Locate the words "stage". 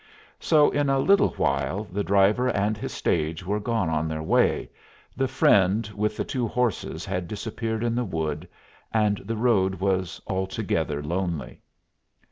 2.91-3.45